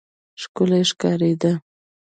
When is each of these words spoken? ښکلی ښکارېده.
ښکلی 0.41 0.81
ښکارېده. 0.89 1.51